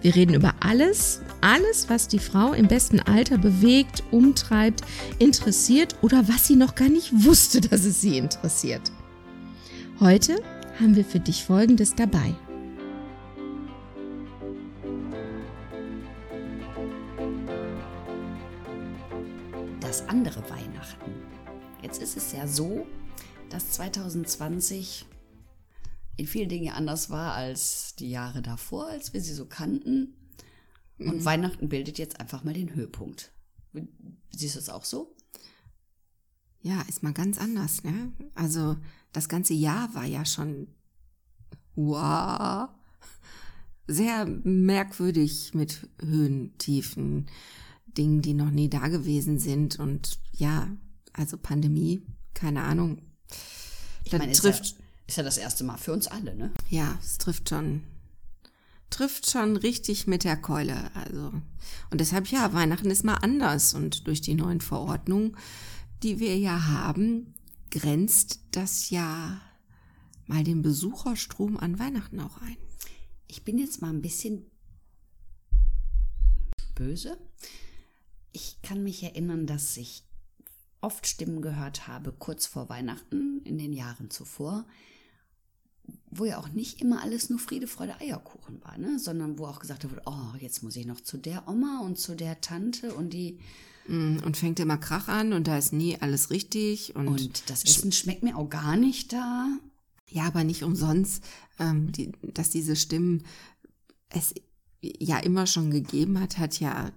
[0.00, 4.82] Wir reden über alles, alles, was die Frau im besten Alter bewegt, umtreibt,
[5.18, 8.92] interessiert oder was sie noch gar nicht wusste, dass es sie interessiert.
[9.98, 10.36] Heute
[10.78, 12.34] haben wir für dich Folgendes dabei.
[19.80, 21.12] Das andere Weihnachten.
[21.82, 22.86] Jetzt ist es ja so,
[23.50, 25.06] dass 2020
[26.18, 30.14] in vielen Dingen anders war als die Jahre davor, als wir sie so kannten.
[30.98, 31.24] Und mhm.
[31.24, 33.32] Weihnachten bildet jetzt einfach mal den Höhepunkt.
[34.30, 35.14] Siehst du es auch so?
[36.60, 38.12] Ja, ist mal ganz anders, ne?
[38.34, 38.76] Also
[39.12, 40.66] das ganze Jahr war ja schon
[41.76, 42.68] wow,
[43.86, 47.26] sehr merkwürdig mit Höhen, Tiefen,
[47.86, 50.68] Dingen, die noch nie da gewesen sind und ja,
[51.12, 52.02] also Pandemie,
[52.34, 53.02] keine Ahnung.
[54.02, 54.74] Ich meine, trifft
[55.08, 56.52] ist ja das erste Mal für uns alle, ne?
[56.68, 57.82] Ja, es trifft schon,
[58.90, 60.94] trifft schon richtig mit der Keule.
[60.94, 61.32] Also.
[61.90, 63.74] Und deshalb, ja, Weihnachten ist mal anders.
[63.74, 65.36] Und durch die neuen Verordnungen,
[66.02, 67.34] die wir ja haben,
[67.70, 69.40] grenzt das ja
[70.26, 72.58] mal den Besucherstrom an Weihnachten auch ein.
[73.26, 74.44] Ich bin jetzt mal ein bisschen
[76.74, 77.18] böse.
[78.32, 80.04] Ich kann mich erinnern, dass ich
[80.82, 84.66] oft Stimmen gehört habe, kurz vor Weihnachten in den Jahren zuvor,
[86.10, 88.98] wo ja auch nicht immer alles nur Friede, Freude, Eierkuchen war, ne?
[88.98, 92.14] sondern wo auch gesagt wurde, oh, jetzt muss ich noch zu der Oma und zu
[92.14, 93.38] der Tante und die
[93.86, 97.64] mm, und fängt immer Krach an und da ist nie alles richtig und, und das
[97.64, 99.48] Essen schmeckt mir auch gar nicht da.
[100.10, 101.22] Ja, aber nicht umsonst,
[101.58, 103.24] ähm, die, dass diese Stimmen
[104.08, 104.34] es
[104.80, 106.92] ja immer schon gegeben hat, hat ja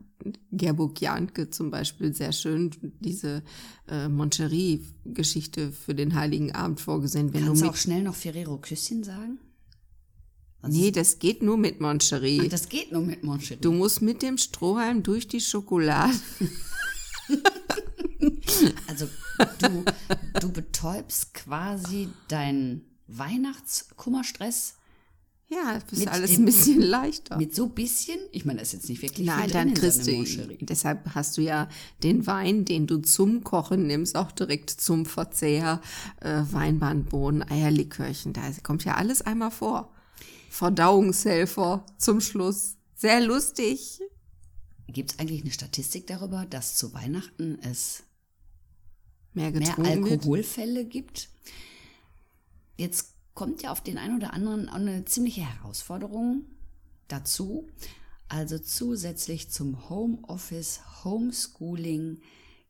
[0.52, 3.44] Gerburg Janke zum Beispiel sehr schön diese
[3.88, 7.34] äh, Moncherie-Geschichte für den Heiligen Abend vorgesehen.
[7.34, 9.40] Wenn Kannst du auch schnell noch Ferrero Küsschen sagen?
[10.62, 12.42] Was nee, das geht nur mit Moncherie.
[12.46, 13.62] Ach, das geht nur mit Moncherie.
[13.62, 16.14] Du musst mit dem Strohhalm durch die Schokolade.
[18.88, 19.08] also
[19.60, 19.84] du,
[20.40, 24.76] du betäubst quasi deinen Weihnachtskummerstress
[25.52, 27.38] ja, das ist alles dem, ein bisschen leichter.
[27.38, 28.18] Mit so bisschen?
[28.32, 30.24] Ich meine, das ist jetzt nicht wirklich Nein, viel dann kriegst du,
[30.62, 31.68] deshalb hast du ja
[32.04, 35.82] den Wein, den du zum Kochen nimmst, auch direkt zum Verzehr,
[36.22, 39.92] äh, Weinbandbohnen, Eierlikörchen, da kommt ja alles einmal vor.
[40.50, 42.78] Verdauungshelfer zum Schluss.
[42.96, 44.00] Sehr lustig.
[44.88, 48.04] Gibt es eigentlich eine Statistik darüber, dass zu Weihnachten es
[49.34, 50.92] mehr, mehr Alkoholfälle wird?
[50.92, 51.30] gibt?
[52.78, 56.46] Jetzt kommt ja auf den einen oder anderen eine ziemliche Herausforderung
[57.08, 57.68] dazu.
[58.28, 62.22] Also zusätzlich zum Homeoffice, Homeschooling,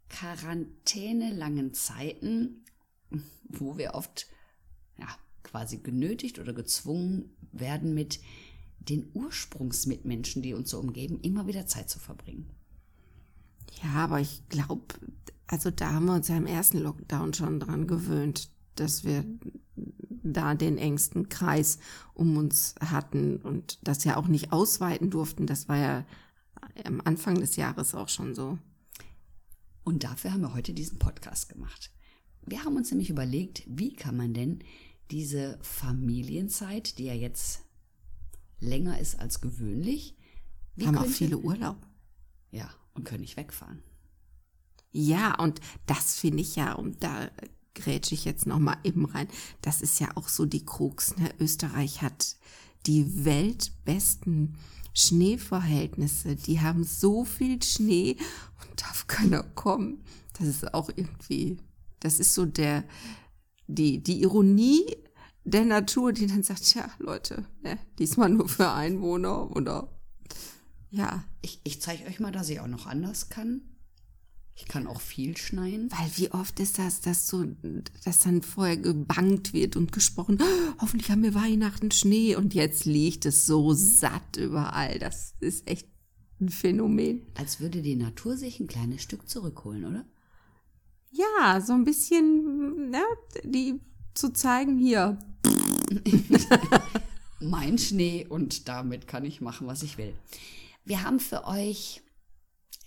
[0.10, 2.66] Quarantäne langen Zeiten,
[3.48, 4.28] wo wir oft
[4.98, 5.08] ja,
[5.44, 8.20] quasi genötigt oder gezwungen werden, mit
[8.80, 12.50] den Ursprungsmitmenschen, die uns so umgeben, immer wieder Zeit zu verbringen.
[13.84, 14.96] Ja, aber ich glaube,
[15.48, 19.24] also da haben wir uns ja im ersten Lockdown schon dran gewöhnt, dass wir
[20.24, 21.80] da den engsten Kreis
[22.14, 25.48] um uns hatten und das ja auch nicht ausweiten durften.
[25.48, 26.06] Das war ja
[26.86, 28.58] am Anfang des Jahres auch schon so.
[29.84, 31.92] Und dafür haben wir heute diesen Podcast gemacht.
[32.46, 34.60] Wir haben uns nämlich überlegt, wie kann man denn
[35.10, 37.64] diese Familienzeit, die ja jetzt
[38.60, 40.16] länger ist als gewöhnlich,
[40.76, 41.78] wie haben auch viele Urlaub.
[42.52, 43.84] Ja, und können nicht wegfahren.
[44.92, 47.30] Ja, und das finde ich ja, um da
[47.76, 49.28] grätsche ich jetzt noch mal eben rein.
[49.62, 51.18] Das ist ja auch so die Krux.
[51.18, 51.30] Ne?
[51.40, 52.36] Österreich hat
[52.86, 54.58] die weltbesten
[54.94, 56.36] Schneeverhältnisse.
[56.36, 58.18] Die haben so viel Schnee
[58.62, 60.04] und darf keiner kommen.
[60.38, 61.58] Das ist auch irgendwie,
[62.00, 62.84] das ist so der,
[63.68, 64.86] die, die Ironie
[65.44, 69.90] der Natur, die dann sagt, ja, Leute, ne, diesmal nur für Einwohner oder
[70.92, 71.24] ja.
[71.42, 73.62] Ich, ich zeige euch mal, dass ich auch noch anders kann.
[74.62, 75.90] Ich kann auch viel schneien.
[75.92, 77.44] Weil wie oft ist das, dass so,
[78.06, 82.86] dass dann vorher gebangt wird und gesprochen, oh, hoffentlich haben wir Weihnachten Schnee und jetzt
[82.86, 85.00] liegt es so satt überall.
[85.00, 85.88] Das ist echt
[86.40, 87.26] ein Phänomen.
[87.34, 90.06] Als würde die Natur sich ein kleines Stück zurückholen, oder?
[91.12, 93.02] Ja, so ein bisschen, ne,
[93.44, 93.80] die
[94.14, 95.18] zu zeigen, hier.
[97.40, 100.14] mein Schnee und damit kann ich machen, was ich will.
[100.86, 102.04] Wir haben für euch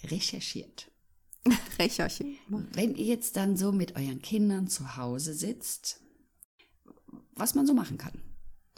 [0.05, 0.94] recherchiert.
[1.79, 2.37] Recherchen.
[2.49, 6.01] Wenn ihr jetzt dann so mit euren Kindern zu Hause sitzt,
[7.35, 8.21] was man so machen kann.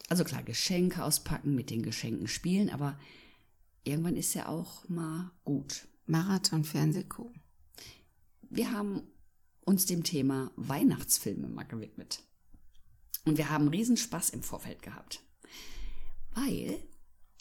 [0.08, 2.98] Also klar, Geschenke auspacken, mit den Geschenken spielen, aber
[3.84, 5.88] irgendwann ist ja auch mal gut.
[6.06, 7.42] Marathon Fernseh gucken.
[8.48, 9.02] Wir haben
[9.64, 12.22] uns dem Thema Weihnachtsfilme mal gewidmet.
[13.24, 15.20] Und wir haben Riesenspaß im Vorfeld gehabt.
[16.34, 16.78] Weil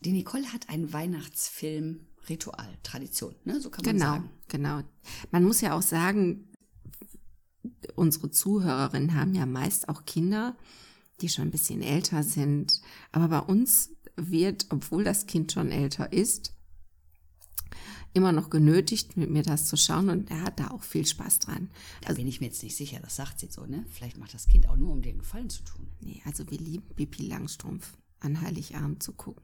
[0.04, 0.92] die Nicole hat ein
[2.30, 3.60] Weihnachtsfilm-Ritual, Tradition, ne?
[3.62, 4.30] so kann man Genau, sagen.
[4.48, 4.81] genau.
[5.31, 6.50] Man muss ja auch sagen,
[7.95, 10.56] unsere Zuhörerinnen haben ja meist auch Kinder,
[11.22, 12.81] die schon ein bisschen älter sind.
[13.12, 16.54] Aber bei uns wird, obwohl das Kind schon älter ist,
[18.13, 21.39] immer noch genötigt, mit mir das zu schauen und er hat da auch viel Spaß
[21.39, 21.69] dran.
[22.01, 23.86] Da bin ich mir jetzt nicht sicher, das sagt sie so, ne?
[23.89, 25.88] Vielleicht macht das Kind auch nur, um dir einen Gefallen zu tun.
[26.00, 27.92] Nee, also wir lieben Bipi Langstrumpf
[28.22, 29.44] an Heiligabend zu gucken.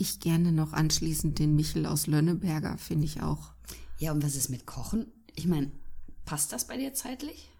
[0.00, 3.52] Ich gerne noch anschließend den Michel aus Lönneberger, finde ich auch.
[3.98, 5.08] Ja, und was ist mit Kochen?
[5.34, 5.70] Ich meine,
[6.24, 7.50] passt das bei dir zeitlich?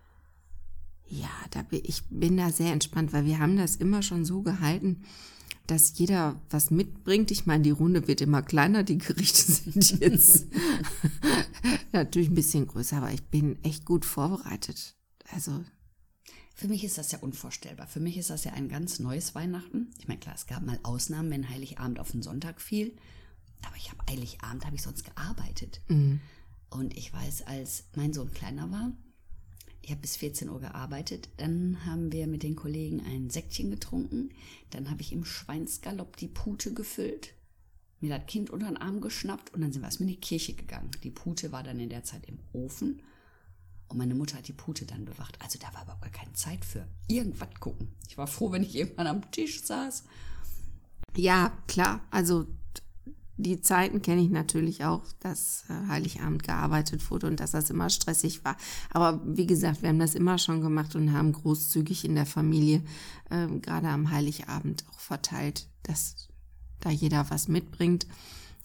[1.07, 4.41] Ja, da bin, ich bin da sehr entspannt, weil wir haben das immer schon so
[4.41, 5.03] gehalten,
[5.67, 7.31] dass jeder was mitbringt.
[7.31, 10.47] Ich meine, die Runde wird immer kleiner, die Gerichte sind jetzt
[11.93, 14.97] natürlich ein bisschen größer, aber ich bin echt gut vorbereitet.
[15.31, 15.63] Also,
[16.61, 17.87] Für mich ist das ja unvorstellbar.
[17.87, 19.89] Für mich ist das ja ein ganz neues Weihnachten.
[19.99, 22.95] Ich meine, klar, es gab mal Ausnahmen, wenn Heiligabend auf den Sonntag fiel.
[23.63, 25.81] Aber ich habe Heiligabend habe ich sonst gearbeitet.
[26.69, 28.93] Und ich weiß, als mein Sohn kleiner war,
[29.81, 34.29] ich habe bis 14 Uhr gearbeitet, dann haben wir mit den Kollegen ein Säckchen getrunken,
[34.69, 37.33] dann habe ich im Schweinsgalopp die Pute gefüllt,
[38.01, 40.53] mir das Kind unter den Arm geschnappt und dann sind wir erstmal in die Kirche
[40.53, 40.91] gegangen.
[41.05, 43.01] Die Pute war dann in der Zeit im Ofen
[43.91, 45.37] und meine Mutter hat die Pute dann bewacht.
[45.43, 47.89] Also da war überhaupt gar keine Zeit für irgendwas gucken.
[48.09, 50.05] Ich war froh, wenn ich irgendwann am Tisch saß.
[51.17, 52.47] ja, klar, also
[53.37, 57.89] die Zeiten kenne ich natürlich auch, dass äh, Heiligabend gearbeitet wurde und dass das immer
[57.89, 58.57] stressig war.
[58.91, 62.83] Aber wie gesagt, wir haben das immer schon gemacht und haben großzügig in der Familie
[63.31, 66.29] ähm, gerade am Heiligabend auch verteilt, dass
[66.81, 68.07] da jeder was mitbringt.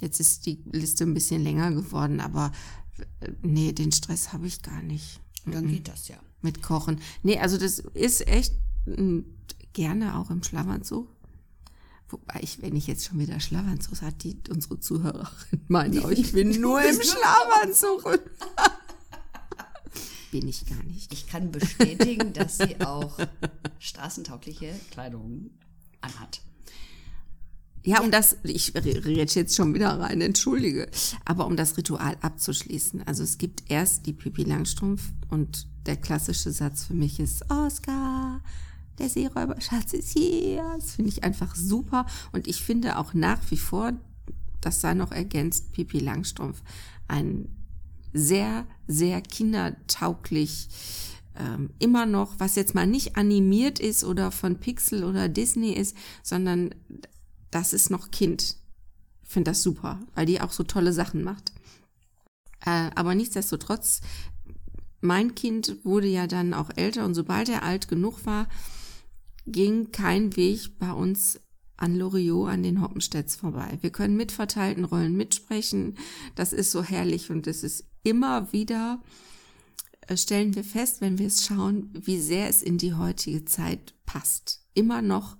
[0.01, 2.84] Jetzt ist die Liste ein bisschen länger geworden, aber äh,
[3.41, 6.17] nee, den Stress habe ich gar nicht Dann geht das ja.
[6.41, 7.01] mit Kochen.
[7.23, 8.53] Nee, also das ist echt
[8.85, 9.19] mm,
[9.73, 11.07] gerne auch im Schlafanzug.
[12.09, 16.33] Wobei ich, wenn ich jetzt schon wieder Schlafanzug hat, die unsere Zuhörerin meinen, oh, ich
[16.33, 18.03] bin nur im Schlafanzug.
[20.31, 21.13] bin ich gar nicht.
[21.13, 23.17] Ich kann bestätigen, dass sie auch
[23.79, 25.51] straßentaugliche Kleidung
[26.01, 26.41] anhat.
[27.85, 30.89] Ja, um das, ich rede jetzt schon wieder rein, entschuldige.
[31.23, 33.05] Aber um das Ritual abzuschließen.
[33.05, 38.41] Also es gibt erst die Pippi Langstrumpf und der klassische Satz für mich ist Oscar,
[38.97, 40.63] der Seeräuberschatz ist hier.
[40.75, 42.07] Das finde ich einfach super.
[42.31, 43.93] Und ich finde auch nach wie vor,
[44.61, 46.63] das sei noch ergänzt, Pippi Langstrumpf
[47.07, 47.47] ein
[48.13, 50.69] sehr, sehr kindertauglich
[51.37, 55.95] ähm, immer noch, was jetzt mal nicht animiert ist oder von Pixel oder Disney ist,
[56.23, 56.73] sondern
[57.55, 58.57] das ist noch Kind.
[59.23, 61.53] Ich finde das super, weil die auch so tolle Sachen macht.
[62.65, 64.01] Äh, aber nichtsdestotrotz,
[64.99, 68.49] mein Kind wurde ja dann auch älter und sobald er alt genug war,
[69.47, 71.39] ging kein Weg bei uns
[71.77, 73.77] an Loriot an den Hoppenstedts vorbei.
[73.79, 75.97] Wir können mit verteilten Rollen mitsprechen.
[76.35, 79.01] Das ist so herrlich und es ist immer wieder,
[80.07, 83.93] äh, stellen wir fest, wenn wir es schauen, wie sehr es in die heutige Zeit
[84.05, 84.65] passt.
[84.73, 85.37] Immer noch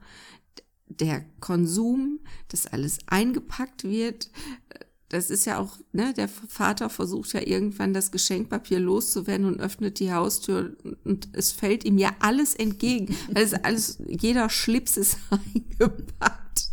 [0.88, 4.30] der Konsum, dass alles eingepackt wird.
[5.10, 10.00] Das ist ja auch, ne, der Vater versucht ja irgendwann das Geschenkpapier loszuwerden und öffnet
[10.00, 13.16] die Haustür und es fällt ihm ja alles entgegen.
[13.32, 16.70] Weil es alles, jeder Schlips ist eingepackt.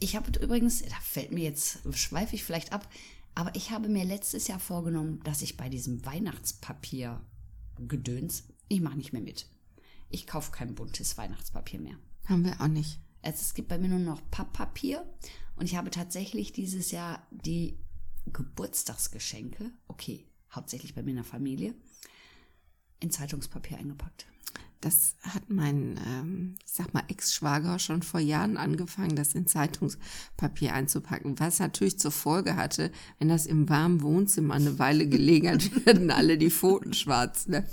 [0.00, 2.88] Ich habe übrigens, da fällt mir jetzt, schweife ich vielleicht ab,
[3.34, 7.20] aber ich habe mir letztes Jahr vorgenommen, dass ich bei diesem Weihnachtspapier
[7.88, 9.46] Gedöns, ich mache nicht mehr mit.
[10.10, 11.96] Ich kaufe kein buntes Weihnachtspapier mehr.
[12.30, 13.00] Haben wir auch nicht.
[13.22, 15.04] Also es gibt bei mir nur noch Papppapier
[15.56, 17.76] und ich habe tatsächlich dieses Jahr die
[18.32, 21.74] Geburtstagsgeschenke, okay, hauptsächlich bei mir in der Familie,
[23.00, 24.26] in Zeitungspapier eingepackt.
[24.80, 30.72] Das hat mein, ähm, ich sag mal, Ex-Schwager schon vor Jahren angefangen, das in Zeitungspapier
[30.72, 31.38] einzupacken.
[31.40, 36.12] Was natürlich zur Folge hatte, wenn das im warmen Wohnzimmer eine Weile gelegen hat, werden
[36.12, 37.48] alle die Pfoten schwarz.
[37.48, 37.66] Ne?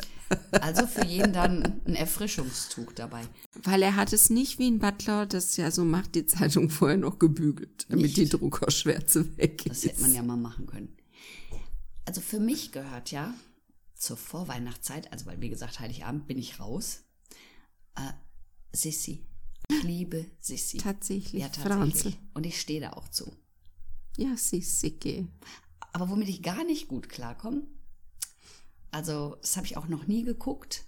[0.52, 3.22] Also für jeden dann ein Erfrischungszug dabei.
[3.64, 6.98] Weil er hat es nicht wie ein Butler, das ja so macht, die Zeitung vorher
[6.98, 8.18] noch gebügelt, damit Nicht.
[8.18, 9.92] die Druckerschwärze weg Das ist.
[9.92, 10.96] hätte man ja mal machen können.
[12.06, 13.34] Also für mich gehört ja
[13.96, 17.04] zur Vorweihnachtszeit, also weil wie gesagt, Heiligabend bin ich raus,
[17.96, 18.02] äh,
[18.74, 19.26] Sissi.
[19.70, 20.78] Ich liebe Sissi.
[20.78, 21.92] Tatsächlich, Ja, Franzl.
[21.92, 22.18] tatsächlich.
[22.34, 23.34] Und ich stehe da auch zu.
[24.18, 25.28] Ja, sicke.
[25.94, 27.64] Aber womit ich gar nicht gut klarkomme,
[28.98, 30.86] also das habe ich auch noch nie geguckt,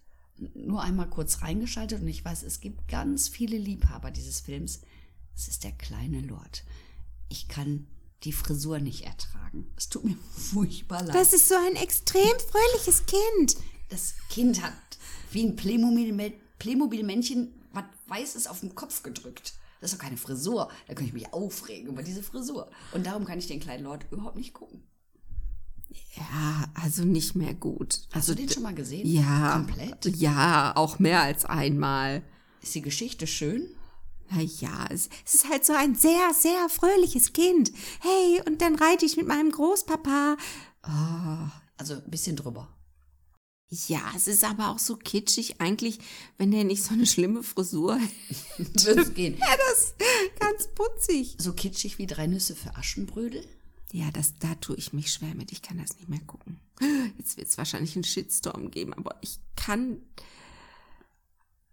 [0.56, 4.82] nur einmal kurz reingeschaltet und ich weiß, es gibt ganz viele Liebhaber dieses Films.
[5.36, 6.63] Es ist der kleine Lord.
[7.30, 7.86] Ich kann
[8.24, 9.72] die Frisur nicht ertragen.
[9.78, 11.13] Es tut mir furchtbar leid.
[11.13, 13.58] Das ist so ein extrem fröhliches Kind.
[13.89, 14.74] Das Kind hat
[15.32, 19.54] wie ein Playmobil- Playmobil-Männchen was Weißes auf den Kopf gedrückt.
[19.82, 20.70] Das ist doch keine Frisur.
[20.88, 22.72] Da könnte ich mich aufregen über diese Frisur.
[22.92, 24.82] Und darum kann ich den kleinen Lord überhaupt nicht gucken.
[26.15, 28.01] Ja, also nicht mehr gut.
[28.12, 29.08] Hast Also du den schon mal gesehen?
[29.08, 30.05] ja, Komplett?
[30.17, 32.24] ja, auch mehr als einmal.
[32.62, 33.67] Ist die Geschichte schön?
[34.29, 37.72] Na ja, es, es ist halt so ein sehr, sehr fröhliches Kind.
[38.01, 40.38] Hey, und dann reite ich mit meinem Großpapa.
[41.77, 42.67] Also ein bisschen drüber.
[43.88, 46.00] Ja, es ist aber auch so kitschig eigentlich,
[46.38, 48.00] wenn der nicht so eine schlimme Frisur
[48.58, 48.91] hätte.
[49.00, 49.38] Es gehen.
[49.38, 51.36] Ja, das ist ganz putzig.
[51.39, 53.46] So kitschig wie drei Nüsse für Aschenbrödel?
[53.91, 55.51] Ja, das, da tue ich mich schwer mit.
[55.51, 56.60] Ich kann das nicht mehr gucken.
[57.17, 60.01] Jetzt wird es wahrscheinlich einen Shitstorm geben, aber ich kann.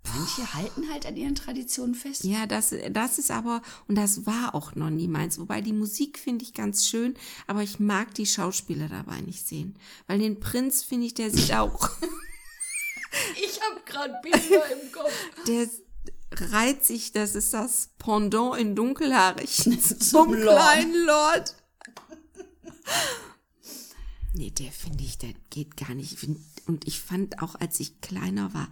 [0.05, 2.23] Manche halten halt an ihren Traditionen fest.
[2.25, 5.39] Ja, das, das ist aber, und das war auch noch nie meins.
[5.39, 7.15] Wobei die Musik finde ich ganz schön,
[7.49, 9.77] aber ich mag die Schauspieler dabei nicht sehen.
[10.07, 11.91] Weil den Prinz finde ich, der sieht auch,
[13.43, 15.13] Ich habe gerade Bilder im Kopf.
[15.47, 15.69] der
[16.53, 19.51] reiht sich, das ist das Pendant in dunkelhaarig.
[20.01, 21.55] Zum kleinen Lord.
[24.35, 26.23] Nee, der finde ich, der geht gar nicht.
[26.67, 28.69] Und ich fand auch, als ich kleiner war,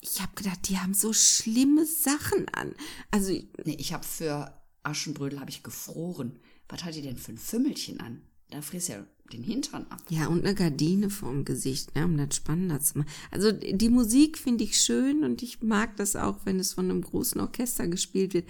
[0.00, 2.72] ich habe gedacht, die haben so schlimme Sachen an.
[3.10, 3.32] Also,
[3.64, 6.38] Nee, ich habe für Aschenbrödel habe ich gefroren.
[6.68, 8.22] Was hat die denn für ein Fümmelchen an?
[8.50, 10.02] Da frisst ja den Hintern ab.
[10.08, 13.10] ja, und eine Gardine vorm Gesicht, ne, um das spannender zu machen.
[13.32, 17.02] Also, die Musik finde ich schön und ich mag das auch, wenn es von einem
[17.02, 18.48] großen Orchester gespielt wird.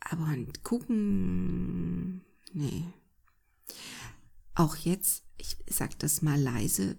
[0.00, 2.20] Aber gucken,
[2.52, 2.84] nee.
[4.54, 6.96] Auch jetzt, ich sag das mal leise,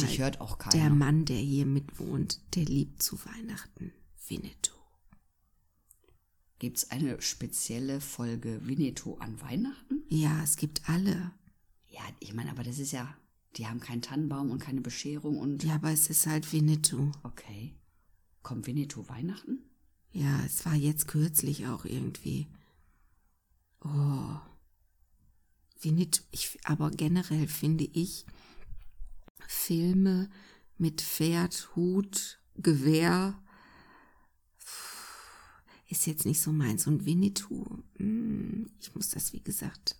[0.00, 0.76] Dich hört auch keiner.
[0.84, 3.92] der Mann, der hier mitwohnt, der liebt zu Weihnachten
[4.28, 4.74] Winnetou.
[6.58, 10.02] Gibt's eine spezielle Folge Winnetou an Weihnachten?
[10.08, 11.32] Ja, es gibt alle.
[11.88, 13.16] Ja, ich meine, aber das ist ja,
[13.56, 17.10] die haben keinen Tannenbaum und keine Bescherung und Ja, aber es ist halt Winnetou.
[17.22, 17.74] okay.
[18.42, 19.58] Kommt Winnetou Weihnachten?
[20.12, 22.48] Ja, es war jetzt kürzlich auch irgendwie.
[23.84, 24.36] Oh.
[25.82, 28.26] Winnetou, ich, aber generell finde ich
[29.46, 30.30] Filme
[30.78, 33.42] mit Pferd, Hut, Gewehr
[35.88, 36.86] ist jetzt nicht so meins.
[36.86, 39.96] Und Winnetou, mm, ich muss das, wie gesagt,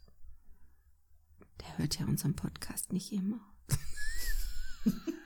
[1.60, 3.40] der hört ja unseren Podcast nicht immer.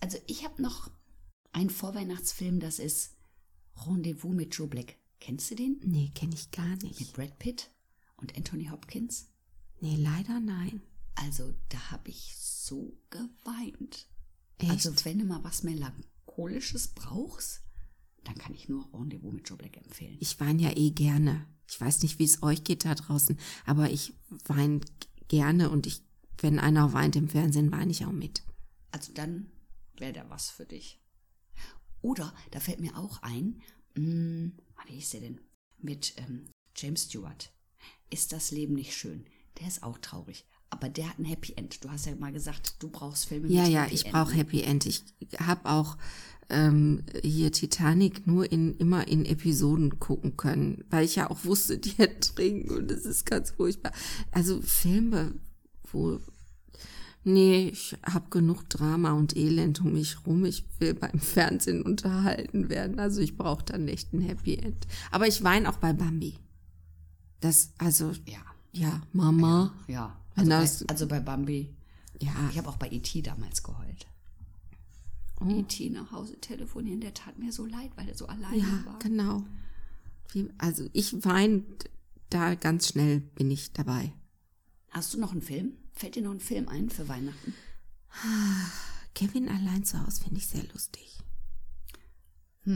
[0.00, 0.90] Also ich habe noch
[1.52, 3.16] einen Vorweihnachtsfilm, das ist
[3.86, 4.98] Rendezvous mit Joe Black.
[5.18, 5.80] Kennst du den?
[5.82, 7.00] Nee, kenne ich gar nicht.
[7.00, 7.70] Mit Brad Pitt
[8.16, 9.28] und Anthony Hopkins?
[9.80, 10.82] Nee, leider nein.
[11.14, 14.08] Also da habe ich so geweint.
[14.58, 14.70] Echt?
[14.70, 17.62] Also wenn du mal was Melancholisches brauchst,
[18.24, 20.16] dann kann ich nur Rendezvous mit Joe Black empfehlen.
[20.20, 21.46] Ich weine ja eh gerne.
[21.68, 24.14] Ich weiß nicht, wie es euch geht da draußen, aber ich
[24.46, 24.80] weine
[25.28, 26.02] gerne und ich,
[26.38, 28.42] wenn einer weint im Fernsehen, weine ich auch mit.
[28.90, 29.50] Also dann
[29.96, 31.00] wäre der was für dich.
[32.02, 33.62] Oder, da fällt mir auch ein,
[33.94, 35.40] mh, ah, wie hieß der denn?
[35.78, 37.50] Mit ähm, James Stewart.
[38.14, 39.26] Ist das Leben nicht schön?
[39.58, 40.44] Der ist auch traurig.
[40.70, 41.82] Aber der hat ein Happy End.
[41.82, 44.36] Du hast ja mal gesagt, du brauchst Filme Ja, mit ja, Happy ich brauche ne?
[44.36, 44.86] Happy End.
[44.86, 45.02] Ich
[45.40, 45.96] habe auch
[46.48, 51.76] ähm, hier Titanic nur in immer in Episoden gucken können, weil ich ja auch wusste,
[51.80, 53.90] die ertrinken und es ist ganz furchtbar.
[54.30, 55.34] Also Filme,
[55.90, 56.20] wo
[57.24, 60.44] nee, ich habe genug Drama und Elend um mich rum.
[60.44, 63.00] Ich will beim Fernsehen unterhalten werden.
[63.00, 64.86] Also ich brauche dann echt ein Happy End.
[65.10, 66.38] Aber ich weine auch bei Bambi.
[67.44, 68.38] Das also Ja,
[68.72, 69.74] ja, Mama.
[69.86, 70.18] ja.
[70.34, 71.74] Also, bei, also bei Bambi.
[72.20, 73.20] Ja, Ich habe auch bei E.T.
[73.20, 74.06] damals geheult.
[75.40, 75.48] oh.
[75.50, 75.90] E.T.
[75.90, 78.98] nach Hause telefonieren, der tat mir so leid, weil er so alleine Ja, war.
[78.98, 79.44] genau.
[80.32, 81.64] Wie, also ich weine
[82.30, 84.14] da ganz schnell bin ich dabei.
[84.90, 85.72] Hast du noch einen Film?
[85.92, 87.52] Fällt dir noch ein Film ein für Weihnachten?
[89.14, 91.18] Kevin allein zu Hause finde ich sehr lustig.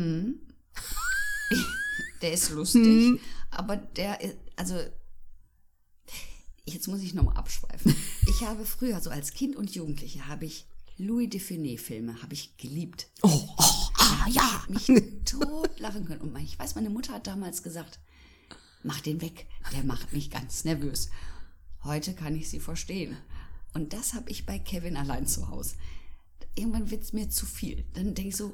[2.20, 3.20] Der ist lustig,
[3.50, 4.74] aber der ist, also,
[6.64, 7.94] jetzt muss ich nochmal abschweifen.
[8.28, 12.56] Ich habe früher, so als Kind und Jugendliche, habe ich Louis Define Filme, habe ich
[12.56, 13.08] geliebt.
[13.22, 14.64] Oh, oh ah, ja.
[14.68, 14.90] mich
[15.24, 16.22] tot lachen können.
[16.22, 18.00] Und ich weiß, meine Mutter hat damals gesagt,
[18.82, 21.08] mach den weg, der macht mich ganz nervös.
[21.84, 23.16] Heute kann ich sie verstehen.
[23.74, 25.76] Und das habe ich bei Kevin allein zu Hause.
[26.56, 27.84] Irgendwann wird es mir zu viel.
[27.94, 28.52] Dann denke ich so,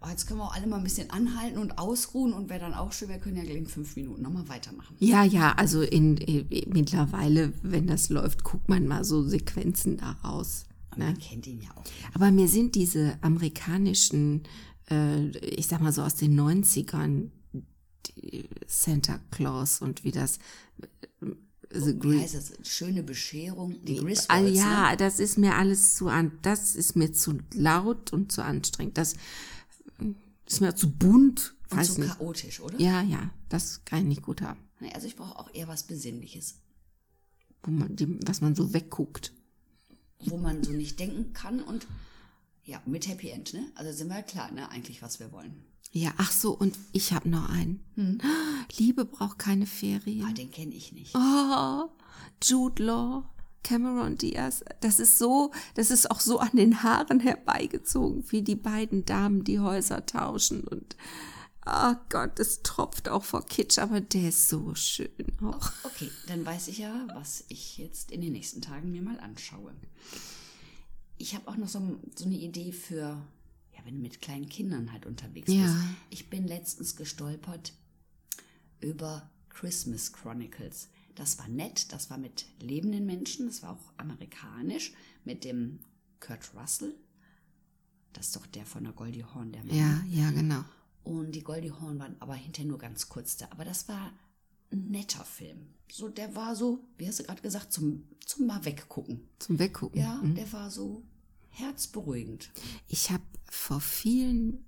[0.00, 2.74] oh, jetzt können wir auch alle mal ein bisschen anhalten und ausruhen und wer dann
[2.74, 4.96] auch schön, wir können ja gleich in fünf Minuten nochmal weitermachen.
[4.98, 10.66] Ja, ja, also in, in, mittlerweile, wenn das läuft, guckt man mal so Sequenzen daraus.
[10.90, 11.84] Und man kennt ihn ja auch.
[12.14, 14.44] Aber mir sind diese amerikanischen,
[14.90, 17.30] äh, ich sag mal so aus den 90ern,
[18.16, 20.38] die Santa Claus und wie das
[21.70, 22.52] The Wie heißt das?
[22.62, 23.76] Schöne Bescherung.
[23.84, 28.12] Die Griswolds, Ah, ja, das ist mir alles zu an, das ist mir zu laut
[28.12, 28.96] und zu anstrengend.
[28.96, 29.16] Das
[30.48, 31.54] ist mir zu bunt.
[31.70, 32.80] Und Weiß so chaotisch, oder?
[32.80, 34.60] Ja, ja, das kann ich nicht gut haben.
[34.80, 36.54] Nee, also ich brauche auch eher was Besinnliches,
[37.62, 39.32] Wo man die, was man so wegguckt.
[40.24, 41.86] wo man so nicht denken kann und
[42.64, 43.70] ja, mit Happy End, ne?
[43.74, 44.68] Also sind wir ja klar, ne?
[44.70, 45.64] Eigentlich, was wir wollen.
[45.92, 48.20] Ja, ach so, und ich habe noch einen.
[48.76, 50.26] Liebe braucht keine Ferien.
[50.26, 51.14] Ah, den kenne ich nicht.
[51.14, 51.88] Oh,
[52.42, 53.24] Jude Law,
[53.68, 54.64] Cameron Diaz.
[54.80, 59.44] Das ist so, das ist auch so an den Haaren herbeigezogen, wie die beiden Damen
[59.44, 60.96] die Häuser tauschen und
[61.66, 65.10] oh Gott, es tropft auch vor Kitsch, aber der ist so schön
[65.42, 65.70] auch.
[65.84, 69.74] Okay, dann weiß ich ja, was ich jetzt in den nächsten Tagen mir mal anschaue.
[71.18, 73.00] Ich habe auch noch so, so eine Idee für,
[73.76, 75.60] ja, wenn du mit kleinen Kindern halt unterwegs Ja.
[75.64, 75.76] bist.
[76.08, 77.74] Ich bin letztens gestolpert
[78.80, 80.88] über Christmas Chronicles.
[81.18, 84.92] Das war nett, das war mit lebenden Menschen, das war auch amerikanisch,
[85.24, 85.80] mit dem
[86.20, 86.94] Kurt Russell.
[88.12, 89.76] Das ist doch der von der Goldie Horn, der Mann.
[89.76, 90.64] Ja, ja, genau.
[91.02, 93.48] Und die Goldie Horn waren aber hinterher nur ganz kurz da.
[93.50, 94.12] Aber das war
[94.70, 95.74] ein netter Film.
[95.90, 99.28] So, der war so, wie hast du gerade gesagt, zum, zum mal weggucken.
[99.40, 100.00] Zum Weggucken.
[100.00, 101.02] Ja, der war so
[101.48, 102.52] herzberuhigend.
[102.86, 104.64] Ich habe vor vielen,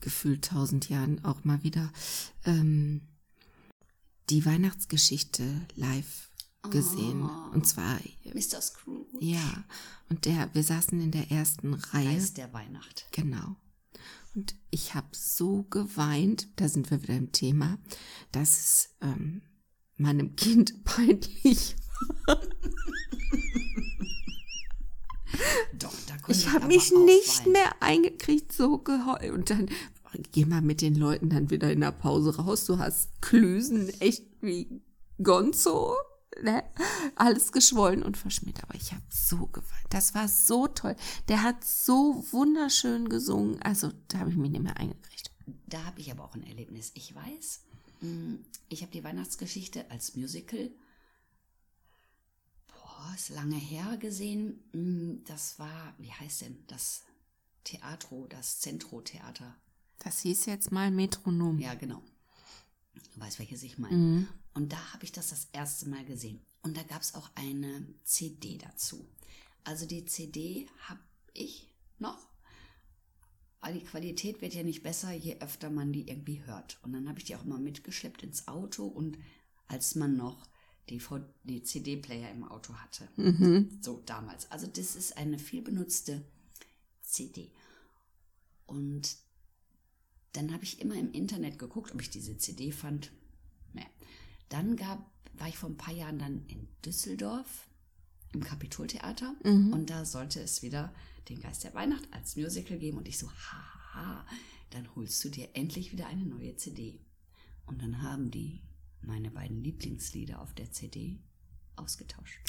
[0.00, 1.92] gefühlt tausend Jahren auch mal wieder
[2.46, 3.02] ähm,
[4.32, 6.30] die Weihnachtsgeschichte live
[6.70, 7.28] gesehen.
[7.52, 8.62] Und zwar, Mr.
[8.62, 9.18] Scrooge.
[9.20, 9.64] ja,
[10.08, 12.14] und der, wir saßen in der ersten Reihe.
[12.14, 13.08] Geist der Weihnacht.
[13.12, 13.56] Genau.
[14.34, 17.78] Und ich habe so geweint, da sind wir wieder im Thema,
[18.30, 19.42] dass es ähm,
[19.96, 21.76] meinem Kind peinlich
[25.74, 29.30] Doch, da konnte Ich habe mich nicht mehr eingekriegt, so geheult.
[29.32, 29.68] Und dann
[30.32, 32.64] geh mal mit den Leuten dann wieder in der Pause raus.
[32.66, 34.82] Du hast Klüsen echt wie
[35.22, 35.94] Gonzo.
[36.42, 36.62] Ne?
[37.16, 38.62] Alles geschwollen und verschmiert.
[38.62, 39.86] Aber ich habe so geweint.
[39.90, 40.96] Das war so toll.
[41.28, 43.60] Der hat so wunderschön gesungen.
[43.62, 45.30] Also da habe ich mich nicht mehr eingekriegt.
[45.66, 46.92] Da habe ich aber auch ein Erlebnis.
[46.94, 47.60] Ich weiß,
[48.00, 50.70] mh, ich habe die Weihnachtsgeschichte als Musical,
[52.68, 54.62] boah, ist lange her gesehen.
[54.72, 57.02] Mh, Das war, wie heißt denn das
[57.64, 59.54] Theatro, das Centro-Theater.
[60.04, 61.58] Das hieß jetzt mal Metronom.
[61.58, 62.02] Ja, genau.
[63.14, 63.94] Du weißt, welches ich meine.
[64.54, 66.40] Und da habe ich das das erste Mal gesehen.
[66.62, 69.08] Und da gab es auch eine CD dazu.
[69.64, 71.00] Also die CD habe
[71.34, 72.18] ich noch.
[73.60, 76.78] Aber die Qualität wird ja nicht besser, je öfter man die irgendwie hört.
[76.82, 79.18] Und dann habe ich die auch immer mitgeschleppt ins Auto und
[79.68, 80.48] als man noch
[80.88, 83.08] die, V- die CD-Player im Auto hatte.
[83.80, 84.50] So damals.
[84.50, 86.24] Also das ist eine viel benutzte
[87.02, 87.52] CD.
[88.66, 89.16] Und
[90.32, 93.12] dann habe ich immer im Internet geguckt, ob ich diese CD fand.
[93.72, 93.86] Nee.
[94.48, 97.68] Dann gab, war ich vor ein paar Jahren dann in Düsseldorf
[98.32, 100.94] im Kapitoltheater und da sollte es wieder
[101.28, 104.26] den Geist der Weihnacht als Musical geben und ich so, haha,
[104.70, 107.00] dann holst du dir endlich wieder eine neue CD.
[107.66, 108.62] Und dann haben die
[109.02, 111.20] meine beiden Lieblingslieder auf der CD
[111.76, 112.40] ausgetauscht.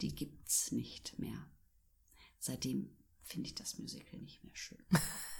[0.00, 1.46] Die gibt's nicht mehr.
[2.38, 2.90] Seitdem
[3.32, 4.78] finde ich das Musical nicht mehr schön.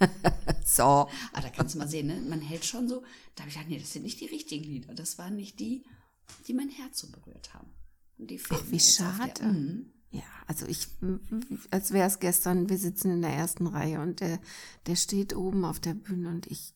[0.65, 0.83] So.
[0.83, 2.21] Ah, da kannst du mal sehen, ne?
[2.23, 3.05] Man hält schon so.
[3.35, 4.95] Da habe ich gedacht, nee, das sind nicht die richtigen Lieder.
[4.95, 5.85] Das waren nicht die,
[6.47, 7.71] die mein Herz so berührt haben.
[8.19, 9.33] Und die fehlen Ach, wie schade.
[9.39, 9.93] Der, Mhm.
[10.11, 10.89] Ja, also ich,
[11.71, 14.41] als wäre es gestern, wir sitzen in der ersten Reihe und der,
[14.87, 16.75] der steht oben auf der Bühne und ich,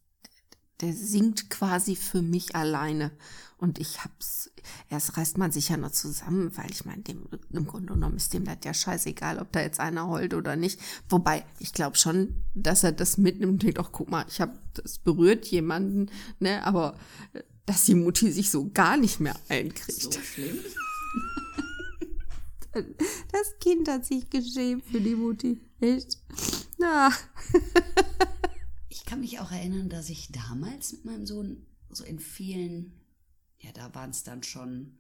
[0.80, 3.12] der singt quasi für mich alleine.
[3.58, 4.50] Und ich hab's,
[4.90, 8.34] erst reißt man sich ja noch zusammen, weil ich meine, dem, im Grunde genommen ist
[8.34, 10.78] dem das ja scheißegal, ob da jetzt einer heult oder nicht.
[11.08, 14.58] Wobei, ich glaube schon, dass er das mitnimmt und denkt, ach guck mal, ich habe,
[14.74, 16.98] das berührt jemanden, ne, aber
[17.32, 20.02] äh, dass die Mutti sich so gar nicht mehr einkriegt.
[20.02, 20.58] So schlimm.
[23.32, 25.58] Das Kind hat sich geschämt für die Mutti.
[25.80, 26.18] Echt?
[26.76, 27.10] Na.
[28.96, 32.98] Ich kann mich auch erinnern, dass ich damals mit meinem Sohn so in vielen,
[33.58, 34.98] ja, da waren es dann schon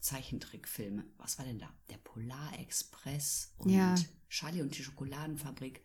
[0.00, 1.04] Zeichentrickfilme.
[1.16, 1.72] Was war denn da?
[1.88, 3.94] Der Polarexpress und Ja.
[4.28, 5.82] Charlie und die Schokoladenfabrik.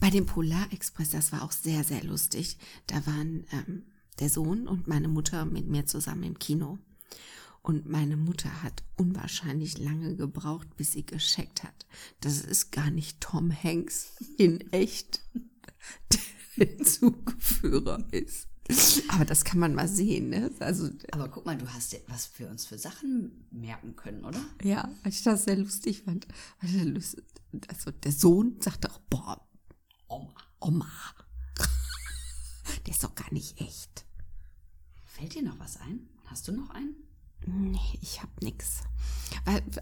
[0.00, 2.58] Bei dem Polarexpress, das war auch sehr, sehr lustig.
[2.86, 3.86] Da waren ähm,
[4.18, 6.78] der Sohn und meine Mutter mit mir zusammen im Kino.
[7.62, 11.86] Und meine Mutter hat unwahrscheinlich lange gebraucht, bis sie gescheckt hat.
[12.20, 15.22] Das ist gar nicht Tom Hanks in echt,
[16.56, 18.48] der Zugführer ist.
[19.08, 20.50] Aber das kann man mal sehen, ne?
[20.60, 24.40] Also, Aber guck mal, du hast ja was für uns für Sachen merken können, oder?
[24.62, 26.26] ja, weil ich das sehr lustig fand.
[27.68, 29.46] Also der Sohn sagte auch, boah,
[30.08, 30.34] Oma.
[30.60, 30.88] Oma.
[32.86, 34.06] Der ist doch gar nicht echt.
[35.04, 36.08] Fällt dir noch was ein?
[36.26, 36.94] Hast du noch einen?
[37.46, 38.80] Nee, ich hab nix.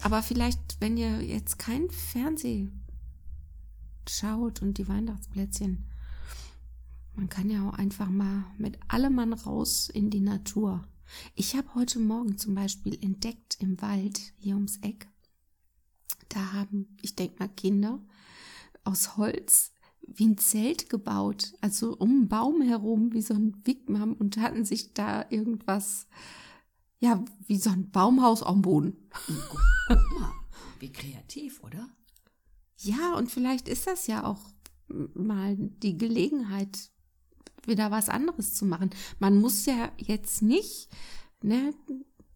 [0.01, 2.69] Aber vielleicht, wenn ihr jetzt kein Fernseh
[4.09, 5.85] schaut und die Weihnachtsplätzchen,
[7.15, 10.83] man kann ja auch einfach mal mit allem Mann raus in die Natur.
[11.35, 15.07] Ich habe heute Morgen zum Beispiel entdeckt im Wald hier ums Eck,
[16.29, 17.99] da haben, ich denke mal, Kinder
[18.83, 19.71] aus Holz
[20.05, 24.65] wie ein Zelt gebaut, also um einen Baum herum, wie so ein Wigwam und hatten
[24.65, 26.07] sich da irgendwas,
[26.99, 28.97] ja, wie so ein Baumhaus am Boden.
[29.87, 30.31] Guck mal,
[30.79, 31.89] wie kreativ, oder?
[32.83, 34.41] Ja, und vielleicht ist das ja auch
[34.87, 36.89] mal die Gelegenheit,
[37.65, 38.89] wieder was anderes zu machen.
[39.19, 40.89] Man muss ja jetzt nicht,
[41.41, 41.73] ne,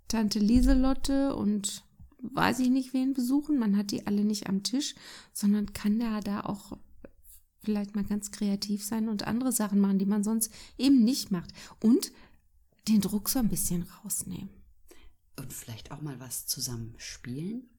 [0.07, 1.83] Tante Lieselotte und
[2.19, 3.59] weiß ich nicht wen besuchen.
[3.59, 4.95] Man hat die alle nicht am Tisch,
[5.33, 6.77] sondern kann ja da auch
[7.61, 11.51] vielleicht mal ganz kreativ sein und andere Sachen machen, die man sonst eben nicht macht.
[11.81, 12.13] Und
[12.87, 14.49] den Druck so ein bisschen rausnehmen.
[15.35, 17.69] Und vielleicht auch mal was zusammen spielen?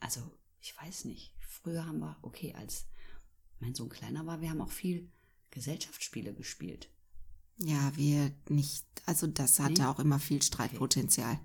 [0.00, 0.22] Also,
[0.60, 1.32] ich weiß nicht.
[1.40, 2.86] Früher haben wir, okay, als
[3.60, 5.10] mein Sohn kleiner war, wir haben auch viel
[5.50, 6.90] Gesellschaftsspiele gespielt.
[7.58, 9.88] Ja, wir nicht, also das hatte Nee?
[9.88, 11.40] auch immer viel Streitpotenzial.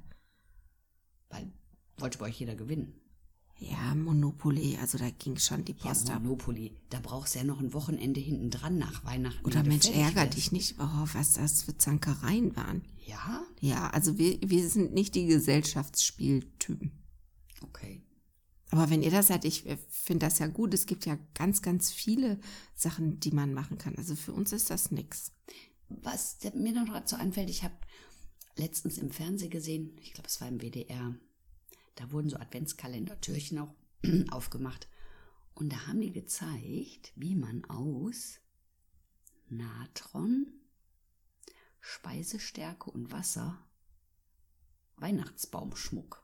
[1.29, 1.51] Weil
[1.97, 2.99] wollte bei euch jeder gewinnen.
[3.57, 6.23] Ja, Monopoly, also da ging schon die Ja, Post ab.
[6.23, 9.45] Monopoly, da brauchst du ja noch ein Wochenende hinten dran nach Weihnachten.
[9.45, 12.81] Oder Mensch, ärger dich nicht, oh, was das für Zankereien waren.
[13.05, 13.45] Ja?
[13.59, 16.91] Ja, also wir, wir sind nicht die Gesellschaftsspieltypen.
[17.61, 18.01] Okay.
[18.71, 20.73] Aber wenn ihr das seid, ich finde das ja gut.
[20.73, 22.39] Es gibt ja ganz, ganz viele
[22.73, 23.95] Sachen, die man machen kann.
[23.97, 25.33] Also für uns ist das nix.
[25.89, 27.75] Was mir noch dazu einfällt, ich habe
[28.55, 31.13] letztens im Fernsehen gesehen, ich glaube, es war im WDR,
[31.95, 33.75] da wurden so Adventskalender-Türchen auch
[34.31, 34.87] aufgemacht.
[35.53, 38.39] Und da haben die gezeigt, wie man aus
[39.49, 40.47] Natron,
[41.81, 43.67] Speisestärke und Wasser
[44.95, 46.23] Weihnachtsbaumschmuck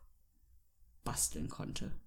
[1.04, 2.00] basteln konnte.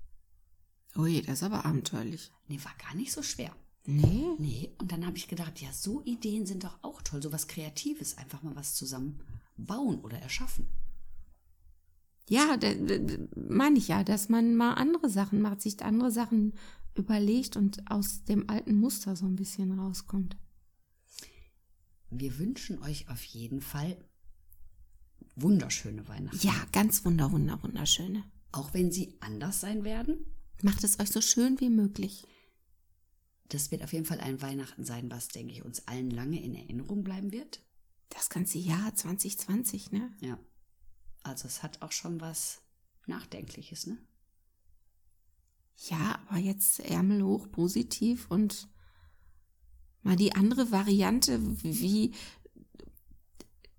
[0.96, 2.32] Ui, das ist aber abenteuerlich.
[2.48, 3.54] Nee, war gar nicht so schwer.
[3.86, 4.26] Nee?
[4.38, 7.48] Nee, und dann habe ich gedacht, ja, so Ideen sind doch auch toll, so was
[7.48, 9.20] Kreatives, einfach mal was zusammen
[9.56, 10.66] bauen oder erschaffen.
[12.28, 12.56] Ja,
[13.34, 16.54] meine ich ja, dass man mal andere Sachen macht, sich andere Sachen
[16.94, 20.36] überlegt und aus dem alten Muster so ein bisschen rauskommt.
[22.10, 23.96] Wir wünschen euch auf jeden Fall
[25.36, 26.46] wunderschöne Weihnachten.
[26.46, 28.24] Ja, ganz wunder, wunder, wunderschöne.
[28.52, 30.26] Auch wenn sie anders sein werden.
[30.62, 32.26] Macht es euch so schön wie möglich.
[33.48, 36.54] Das wird auf jeden Fall ein Weihnachten sein, was, denke ich, uns allen lange in
[36.54, 37.60] Erinnerung bleiben wird.
[38.08, 40.12] Das ganze Jahr 2020, ne?
[40.20, 40.38] Ja.
[41.22, 42.62] Also es hat auch schon was
[43.06, 43.98] Nachdenkliches, ne?
[45.88, 48.68] Ja, aber jetzt Ärmel hoch, positiv und
[50.02, 52.14] mal die andere Variante, wie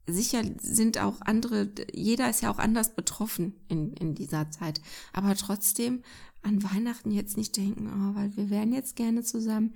[0.08, 4.82] sicher sind auch andere, jeder ist ja auch anders betroffen in, in dieser Zeit,
[5.13, 6.04] aber trotzdem
[6.42, 9.76] an Weihnachten jetzt nicht denken, oh, weil wir wären jetzt gerne zusammen.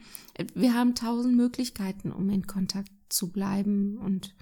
[0.55, 4.35] Wir haben tausend Möglichkeiten, um in Kontakt zu bleiben und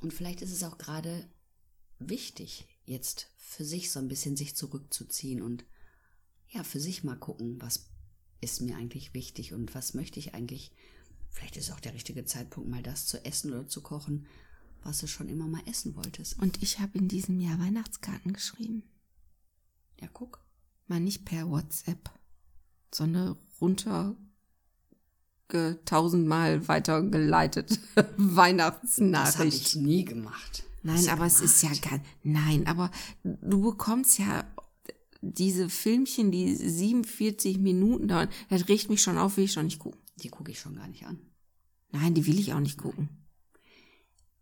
[0.00, 1.28] Und vielleicht ist es auch gerade
[1.98, 5.64] wichtig, jetzt für sich so ein bisschen sich zurückzuziehen und
[6.48, 7.90] ja, für sich mal gucken, was
[8.40, 10.72] ist mir eigentlich wichtig und was möchte ich eigentlich.
[11.30, 14.26] Vielleicht ist auch der richtige Zeitpunkt, mal das zu essen oder zu kochen,
[14.82, 16.38] was du schon immer mal essen wolltest.
[16.38, 18.84] und ich habe in diesem Jahr Weihnachtskarten geschrieben.
[20.00, 20.47] Ja, guck.
[20.88, 22.10] Mal nicht per WhatsApp,
[22.94, 24.16] sondern runter
[25.48, 29.76] ge- tausendmal weitergeleitet Das habe ich Weihnachtsnachricht.
[29.76, 30.64] nie gemacht.
[30.82, 31.82] Nein, aber es ist ja gemacht?
[31.90, 32.90] gar, nein, aber
[33.22, 34.44] du bekommst ja
[35.20, 39.80] diese Filmchen, die 47 Minuten dauern, das riecht mich schon auf, will ich schon nicht
[39.80, 40.00] gucken.
[40.22, 41.18] Die gucke ich schon gar nicht an.
[41.90, 43.08] Nein, die will ich auch nicht gucken.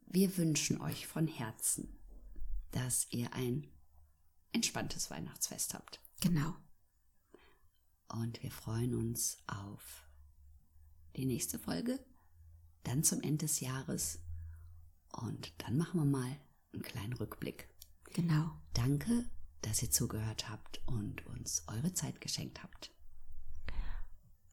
[0.06, 1.88] Wir wünschen euch von Herzen,
[2.70, 3.66] dass ihr ein
[4.52, 6.00] entspanntes Weihnachtsfest habt.
[6.20, 6.54] Genau.
[8.08, 10.04] Und wir freuen uns auf
[11.16, 11.98] die nächste Folge,
[12.84, 14.20] dann zum Ende des Jahres.
[15.12, 16.40] Und dann machen wir mal
[16.72, 17.68] einen kleinen Rückblick.
[18.12, 18.50] Genau.
[18.74, 19.28] Danke,
[19.62, 22.92] dass ihr zugehört habt und uns eure Zeit geschenkt habt.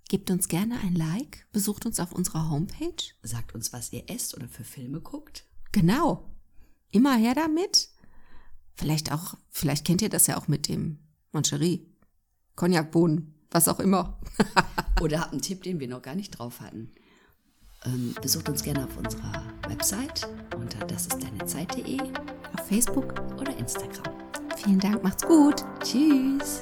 [0.10, 3.14] Gebt uns gerne ein Like, besucht uns auf unserer Homepage.
[3.24, 5.46] Sagt uns, was ihr esst oder für Filme guckt.
[5.72, 6.30] Genau.
[6.92, 7.90] Immer her damit.
[8.76, 11.00] Vielleicht auch, vielleicht kennt ihr das ja auch mit dem
[11.34, 11.86] Moncherie,
[12.56, 14.20] Cognacbohnen, was auch immer.
[15.02, 16.92] Oder habt einen Tipp, den wir noch gar nicht drauf hatten.
[17.86, 23.14] Ähm, besucht uns gerne auf unserer Website unter das ist deine Zeit.de, Auf Facebook.
[23.40, 24.14] oder Instagram.
[24.56, 25.66] Vielen Dank, macht's gut.
[25.84, 26.62] Tschüss!